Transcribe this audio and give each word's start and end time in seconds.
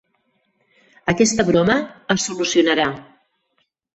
Aquesta 1.13 1.45
broma 1.49 1.75
es 2.15 2.25
solucionarà. 2.31 2.87